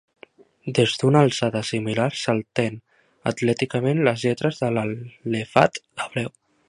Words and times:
Des 0.77 0.93
d'una 1.01 1.19
alçada 1.25 1.59
similar 1.71 2.07
salten 2.21 2.79
atlèticament 3.33 4.01
les 4.09 4.25
lletres 4.29 4.63
de 4.65 4.71
l'alefat 4.79 5.83
hebreu. 6.07 6.35